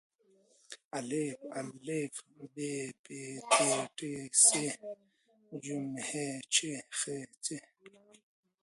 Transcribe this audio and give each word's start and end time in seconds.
آا 0.97 0.99
ب 1.83 1.85
پ 2.53 2.55
ت 3.05 3.07
ټ 3.55 3.97
ث 4.43 4.45
ج 5.63 5.65
ح 6.05 6.07
چ 6.53 6.57
خ 6.97 7.01
څ 7.43 7.45